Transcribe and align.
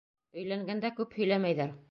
Өйләнгәндә 0.43 0.93
күп 1.01 1.15
һөйләмәйҙәр! 1.21 1.79